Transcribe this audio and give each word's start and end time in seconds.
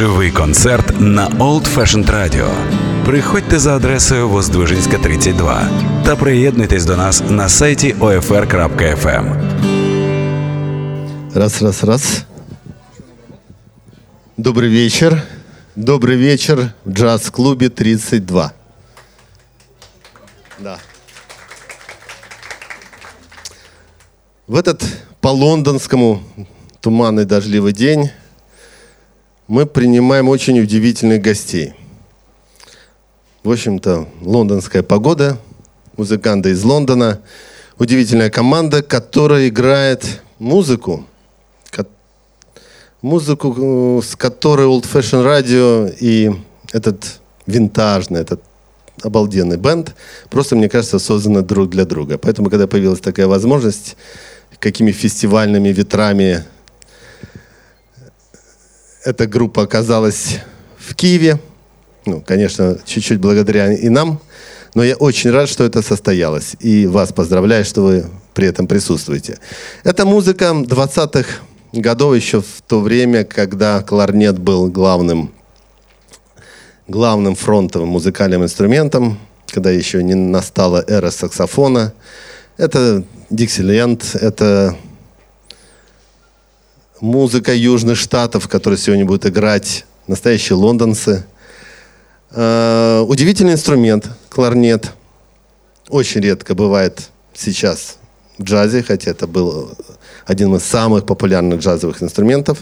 Живий 0.00 0.30
концерт 0.30 1.00
на 1.00 1.28
Old 1.28 1.74
Fashioned 1.74 2.10
Radio. 2.10 2.48
Приходьте 3.04 3.58
за 3.58 3.76
адресою 3.76 4.28
Воздвижинська, 4.28 4.98
32 4.98 5.68
та 6.04 6.16
приєднуйтесь 6.16 6.84
до 6.84 6.96
нас 6.96 7.22
на 7.28 7.48
сайті 7.48 7.94
OFR.FM. 8.00 9.34
Раз, 11.34 11.62
раз, 11.62 11.84
раз. 11.84 12.24
Добрый 14.38 14.70
вечер. 14.70 15.22
Добрый 15.76 16.16
вечер 16.16 16.72
в 16.84 16.90
джаз-клубе 16.90 17.68
32. 17.68 18.52
Да. 20.58 20.78
В 24.46 24.54
этот 24.56 24.82
по-лондонскому 25.20 26.22
туманный 26.80 27.26
дождливый 27.26 27.72
день 27.74 28.10
мы 29.50 29.66
принимаем 29.66 30.28
очень 30.28 30.60
удивительных 30.60 31.20
гостей. 31.20 31.72
В 33.42 33.50
общем-то, 33.50 34.06
лондонская 34.20 34.84
погода, 34.84 35.38
музыканты 35.96 36.50
из 36.50 36.62
Лондона, 36.62 37.20
удивительная 37.76 38.30
команда, 38.30 38.80
которая 38.80 39.48
играет 39.48 40.22
музыку, 40.38 41.04
музыку, 43.02 44.00
с 44.06 44.14
которой 44.14 44.68
Old 44.68 44.84
Fashion 44.84 45.24
Radio 45.26 45.92
и 45.98 46.30
этот 46.70 47.18
винтажный, 47.46 48.20
этот 48.20 48.40
обалденный 49.02 49.56
бенд, 49.56 49.96
просто, 50.28 50.54
мне 50.54 50.68
кажется, 50.68 51.00
созданы 51.00 51.42
друг 51.42 51.70
для 51.70 51.84
друга. 51.84 52.18
Поэтому, 52.18 52.50
когда 52.50 52.68
появилась 52.68 53.00
такая 53.00 53.26
возможность, 53.26 53.96
какими 54.60 54.92
фестивальными 54.92 55.70
ветрами 55.70 56.44
эта 59.04 59.26
группа 59.26 59.62
оказалась 59.62 60.38
в 60.78 60.94
Киеве, 60.94 61.38
ну, 62.06 62.20
конечно, 62.20 62.78
чуть-чуть 62.84 63.20
благодаря 63.20 63.72
и 63.72 63.88
нам, 63.88 64.20
но 64.74 64.84
я 64.84 64.96
очень 64.96 65.30
рад, 65.30 65.48
что 65.48 65.64
это 65.64 65.82
состоялось. 65.82 66.56
И 66.60 66.86
вас 66.86 67.12
поздравляю, 67.12 67.64
что 67.64 67.82
вы 67.82 68.06
при 68.34 68.46
этом 68.46 68.66
присутствуете. 68.66 69.38
Это 69.84 70.06
музыка 70.06 70.46
20-х 70.46 71.28
годов, 71.72 72.14
еще 72.14 72.40
в 72.40 72.62
то 72.66 72.80
время, 72.80 73.24
когда 73.24 73.82
кларнет 73.82 74.38
был 74.38 74.68
главным, 74.68 75.32
главным 76.88 77.34
фронтовым 77.34 77.88
музыкальным 77.88 78.44
инструментом, 78.44 79.18
когда 79.48 79.70
еще 79.70 80.02
не 80.02 80.14
настала 80.14 80.84
эра 80.86 81.10
саксофона. 81.10 81.92
Это 82.56 83.04
Диксиленд, 83.30 84.14
это 84.14 84.76
музыка 87.00 87.54
Южных 87.54 87.96
Штатов, 87.96 88.48
которая 88.48 88.78
сегодня 88.78 89.04
будет 89.04 89.26
играть 89.26 89.84
настоящие 90.06 90.56
лондонцы. 90.56 91.24
Э, 92.30 93.04
удивительный 93.06 93.54
инструмент, 93.54 94.08
кларнет. 94.28 94.92
Очень 95.88 96.20
редко 96.20 96.54
бывает 96.54 97.08
сейчас 97.34 97.98
в 98.38 98.44
джазе, 98.44 98.82
хотя 98.82 99.10
это 99.10 99.26
был 99.26 99.76
один 100.26 100.54
из 100.54 100.62
самых 100.62 101.06
популярных 101.06 101.60
джазовых 101.60 102.02
инструментов. 102.02 102.58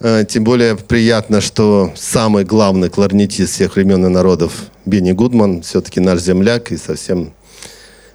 Э, 0.00 0.24
тем 0.28 0.44
более 0.44 0.76
приятно, 0.76 1.40
что 1.40 1.92
самый 1.96 2.44
главный 2.44 2.90
кларнетист 2.90 3.54
всех 3.54 3.76
времен 3.76 4.04
и 4.06 4.08
народов 4.08 4.52
Бенни 4.84 5.12
Гудман, 5.12 5.62
все-таки 5.62 6.00
наш 6.00 6.20
земляк 6.20 6.72
и 6.72 6.76
совсем 6.76 7.32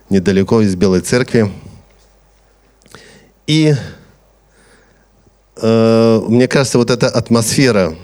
недалеко 0.09 0.61
из 0.61 0.75
Белой 0.75 1.01
Церкви. 1.01 1.51
И 3.47 3.73
э, 5.55 6.21
мне 6.27 6.47
кажется, 6.47 6.77
вот 6.77 6.89
эта 6.89 7.07
атмосфера 7.09 7.95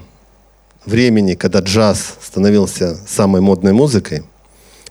времени, 0.86 1.36
когда 1.36 1.59
джаз 1.59 2.16
становился 2.22 2.97
самой 3.08 3.42
модной 3.42 3.73
музыкой, 3.73 4.23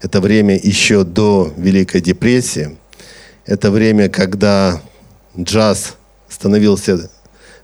это 0.00 0.20
время 0.20 0.56
еще 0.56 1.04
до 1.04 1.52
Великой 1.56 2.00
депрессии, 2.00 2.76
это 3.46 3.70
время, 3.70 4.08
когда 4.08 4.80
джаз 5.38 5.96
становился 6.28 7.10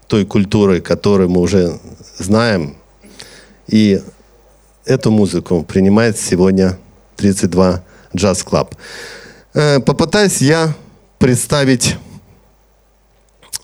той 0.06 0.25
культурой, 0.25 0.81
которую 0.81 1.28
мы 1.28 1.41
уже 1.41 1.78
знаем. 2.19 2.76
И 3.66 4.00
эту 4.84 5.11
музыку 5.11 5.62
принимает 5.62 6.19
сегодня 6.19 6.78
32 7.16 7.82
джаз 8.15 8.43
клаб. 8.43 8.75
Э, 9.55 9.81
попытаюсь 9.81 10.41
я 10.41 10.75
представить 11.19 11.97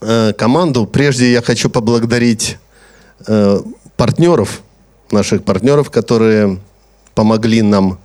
э, 0.01 0.33
команду. 0.33 0.87
Прежде 0.87 1.33
я 1.33 1.43
хочу 1.43 1.71
поблагодарить 1.71 2.59
э, 3.27 3.61
партнеров, 3.97 4.63
наших 5.11 5.45
партнеров, 5.45 5.91
которые 5.91 6.59
помогли 7.15 7.63
нам 7.63 7.99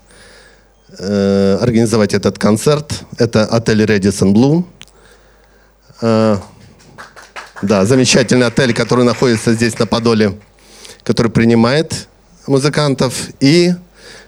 организовать 0.98 2.14
этот 2.14 2.40
концерт. 2.40 3.04
Это 3.18 3.44
отель 3.46 3.84
Radisson 3.84 4.32
Blue, 4.32 4.64
Э, 6.02 6.38
да, 7.62 7.86
замечательный 7.86 8.48
отель, 8.48 8.74
который 8.74 9.06
находится 9.06 9.54
здесь 9.54 9.78
на 9.80 9.86
Подоле, 9.86 10.38
который 11.04 11.32
принимает 11.32 12.08
музыкантов, 12.48 13.14
и 13.40 13.74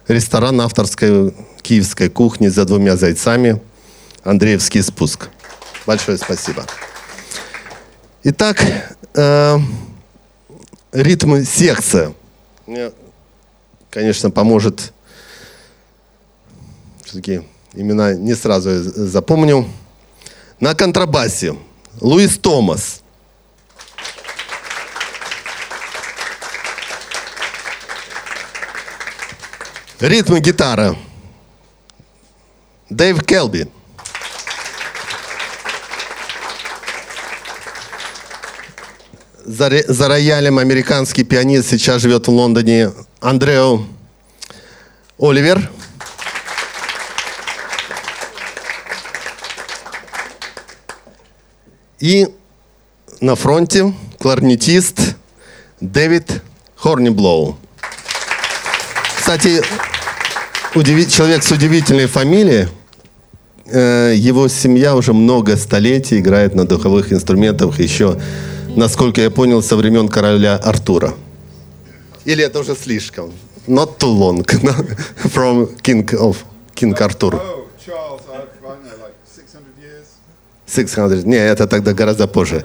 ресторан 0.08 0.62
авторской 0.62 1.34
киевской 1.62 2.10
кухни 2.10 2.48
за 2.48 2.66
двумя 2.66 2.96
зайцами 2.96 3.62
Андреевский 4.24 4.82
спуск. 4.82 5.28
Большое 5.86 6.18
спасибо. 6.18 6.66
Итак, 8.30 8.62
э, 9.16 9.58
ритмы 10.92 11.46
секция. 11.46 12.14
Мне, 12.66 12.92
конечно, 13.90 14.32
поможет 14.32 14.92
все-таки 17.06 17.44
имена 17.74 18.16
не 18.16 18.36
сразу 18.36 18.84
запомню. 18.84 19.66
На 20.60 20.76
контрабасе 20.76 21.56
Луис 22.02 22.38
Томас. 22.38 23.02
Ритмы 30.02 30.42
гитара. 30.42 30.98
Дэйв 32.90 33.24
Келби. 33.24 33.72
За, 39.48 39.72
за 39.88 40.10
роялем 40.10 40.58
американский 40.58 41.24
пианист 41.24 41.70
сейчас 41.70 42.02
живет 42.02 42.28
в 42.28 42.32
Лондоне 42.32 42.92
Андрео 43.22 43.82
Оливер. 45.18 45.72
И 52.02 52.28
на 53.22 53.36
фронте 53.38 53.94
кларнетист 54.20 55.16
Дэвид 55.80 56.42
Хорниблоу. 56.76 57.58
Кстати, 59.18 59.62
удиви... 60.76 61.10
человек 61.10 61.44
с 61.44 61.52
удивительной 61.54 62.08
фамилией. 62.08 62.68
Э, 63.66 64.12
его 64.14 64.50
семья 64.50 64.94
уже 64.94 65.14
много 65.14 65.56
столетий 65.56 66.20
играет 66.20 66.54
на 66.54 66.68
духовых 66.68 67.14
инструментах 67.14 67.80
еще, 67.80 68.20
насколько 68.78 69.22
я 69.22 69.30
понял, 69.30 69.62
со 69.62 69.76
времен 69.76 70.08
короля 70.08 70.56
Артура. 70.56 71.14
Или 72.26 72.44
это 72.44 72.60
уже 72.60 72.76
слишком? 72.76 73.34
Not 73.68 73.98
too 73.98 74.18
long. 74.18 74.46
From 75.26 75.70
King 75.82 76.06
of 76.14 76.38
King 76.76 76.94
Arthur. 76.98 77.42
600. 80.68 81.26
Не, 81.26 81.38
это 81.38 81.68
тогда 81.68 81.94
гораздо 81.94 82.28
позже. 82.28 82.64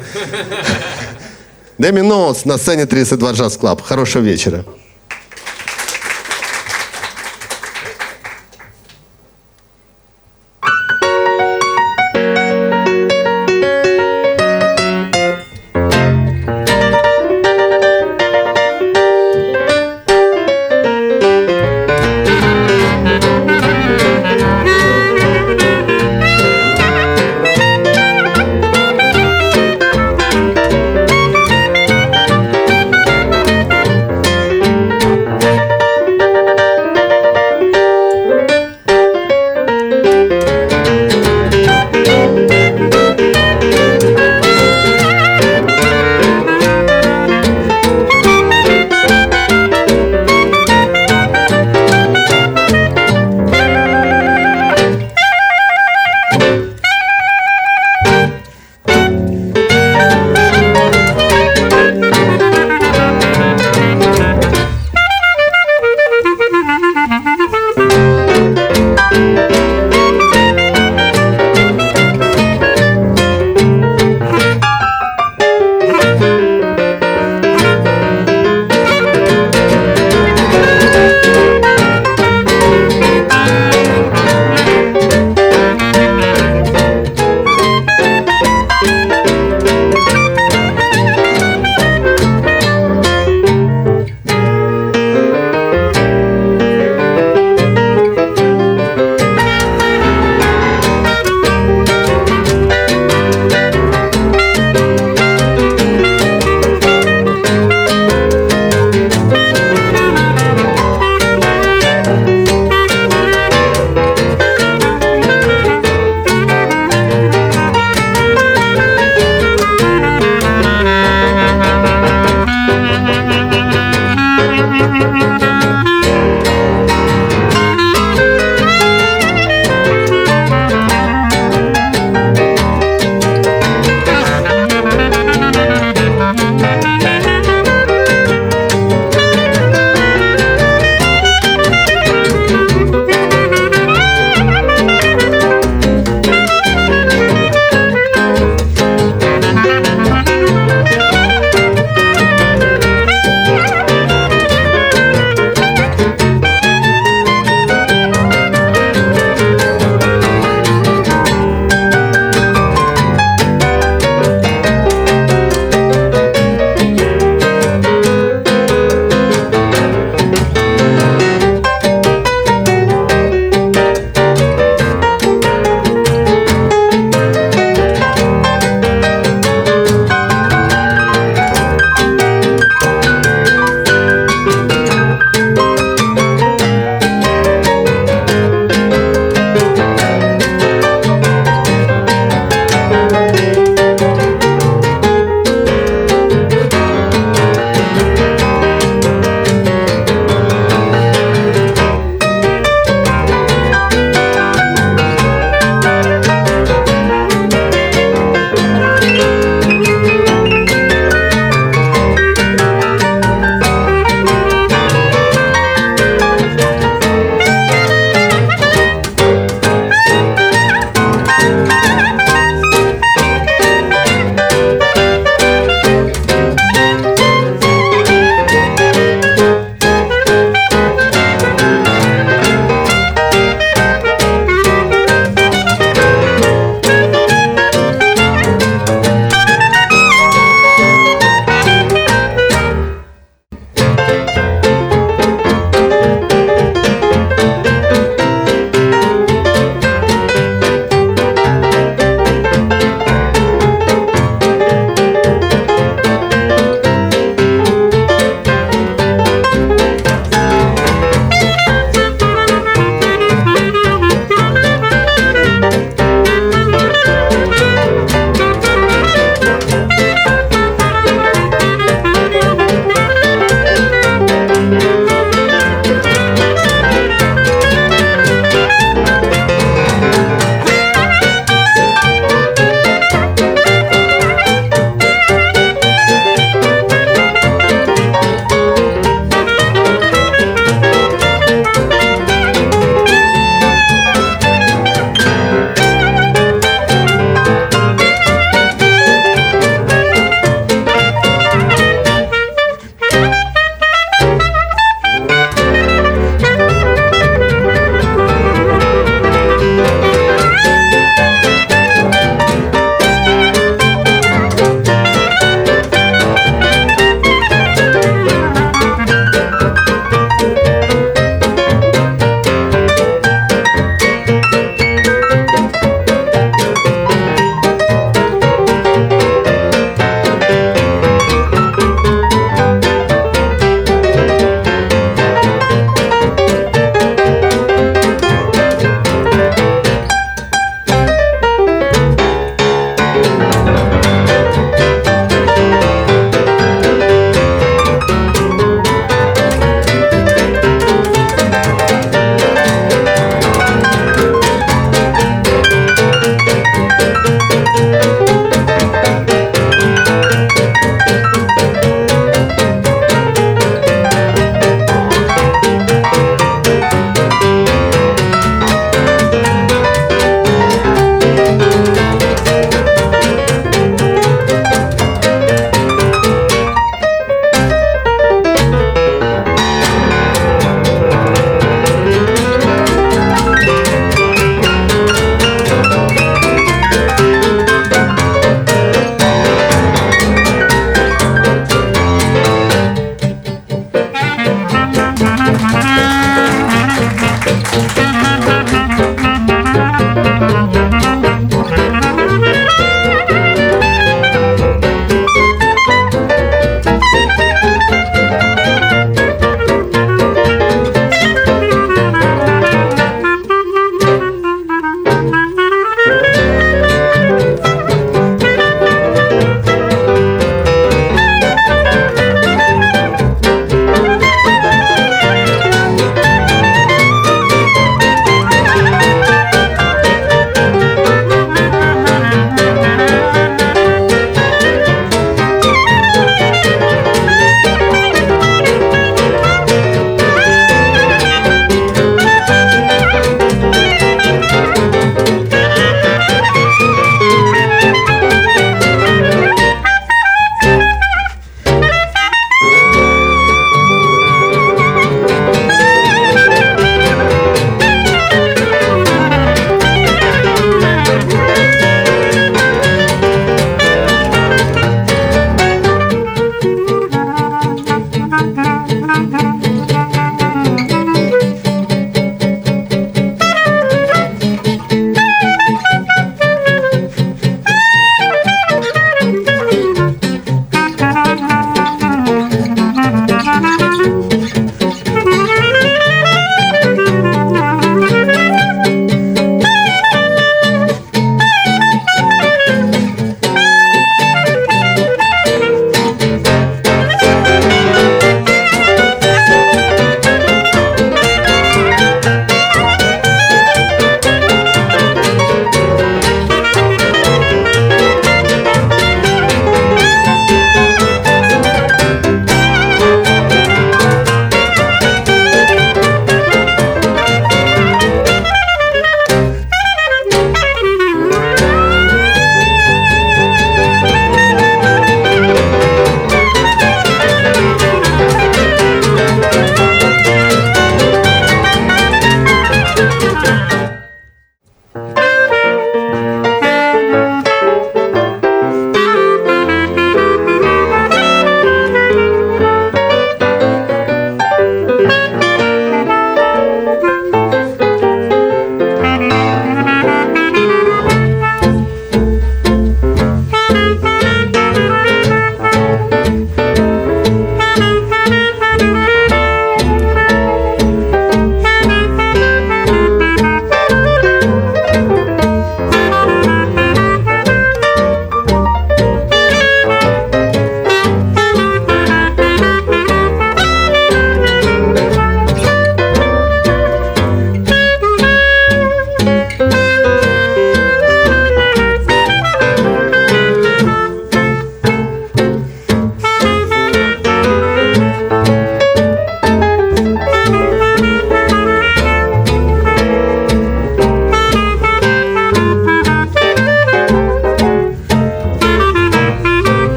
Дэми 1.79 2.01
Ноутс 2.01 2.45
на 2.45 2.59
сцене 2.59 2.87
32 2.87 3.33
Jazz 3.33 3.61
Club. 3.61 3.81
Хорошего 3.83 4.23
вечера. 4.23 4.65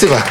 Спасибо. 0.00 0.22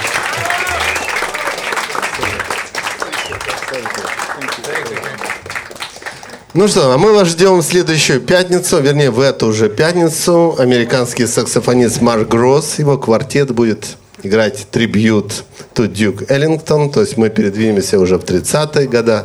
Ну 6.55 6.67
что, 6.67 6.91
а 6.91 6.97
мы 6.97 7.13
вас 7.13 7.27
ждем 7.27 7.59
в 7.59 7.63
следующую 7.63 8.19
пятницу, 8.19 8.81
вернее, 8.81 9.11
в 9.11 9.19
эту 9.19 9.47
уже 9.47 9.69
пятницу. 9.69 10.55
Американский 10.57 11.27
саксофонист 11.27 12.01
Марк 12.01 12.27
Гросс, 12.27 12.79
его 12.79 12.97
квартет 12.97 13.51
будет 13.51 13.97
играть 14.23 14.67
трибют 14.71 15.43
to 15.75 15.87
Duke 15.87 16.27
Ellington. 16.27 16.91
То 16.91 17.01
есть 17.01 17.17
мы 17.17 17.29
передвинемся 17.29 17.99
уже 17.99 18.17
в 18.17 18.23
30-е 18.23 18.87
годы 18.87 19.23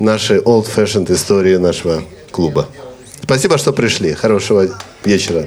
нашей 0.00 0.38
old-fashioned 0.38 1.12
истории 1.14 1.56
нашего 1.56 2.02
клуба. 2.32 2.68
Спасибо, 3.22 3.56
что 3.56 3.72
пришли. 3.72 4.12
Хорошего 4.14 4.68
вечера. 5.04 5.46